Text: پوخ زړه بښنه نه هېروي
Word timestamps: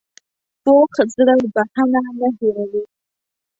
پوخ 0.63 0.91
زړه 1.15 1.33
بښنه 1.53 1.99
نه 2.19 2.29
هېروي 2.37 2.83